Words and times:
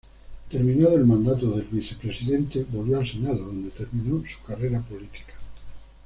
Terminado 0.49 0.95
el 0.95 1.05
mandato 1.05 1.51
de 1.51 1.61
vicepresidente, 1.69 2.65
volvió 2.71 2.97
al 2.97 3.07
Senado, 3.07 3.45
donde 3.45 3.69
terminó 3.69 4.23
su 4.27 4.43
carrera 4.43 4.79
política. 4.79 5.33